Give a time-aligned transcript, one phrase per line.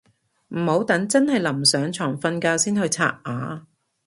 [0.47, 3.67] 唔好等真係臨上床瞓覺先去刷牙